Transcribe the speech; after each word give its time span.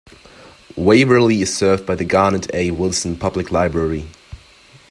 Waverly 0.75 1.43
is 1.43 1.55
served 1.55 1.85
by 1.85 1.93
the 1.93 2.03
Garnet 2.05 2.49
A. 2.55 2.71
Wilson 2.71 3.15
Public 3.15 3.51
Library. 3.51 4.07